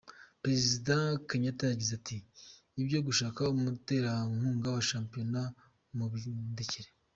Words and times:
Perezida 0.43 0.95
Kenyatta 1.27 1.63
yagize 1.67 1.93
ati 1.99 2.17
“Ibyo 2.81 2.99
gushaka 3.07 3.41
umuterankunga 3.55 4.67
wa 4.75 4.81
shampiyona 4.89 5.41
mubindekere. 5.97 6.89